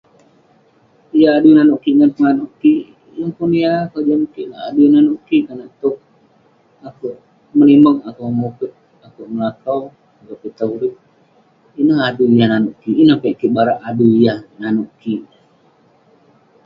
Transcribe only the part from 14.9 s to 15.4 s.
kik.